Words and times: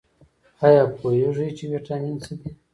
ایا 0.65 0.83
پوهیږئ 0.97 1.49
چې 1.57 1.63
ویټامین 1.71 2.15
څه 2.23 2.31
دي؟ 2.39 2.49